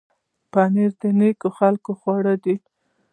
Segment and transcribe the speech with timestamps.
[0.51, 2.55] پنېر د نېکو خلکو خواړه دي.